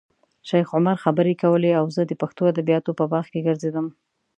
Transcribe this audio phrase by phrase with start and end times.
[0.47, 3.87] شیخ عمر خبرې کولې او زه د پښتو ادبیاتو په باغ کې ګرځېدم.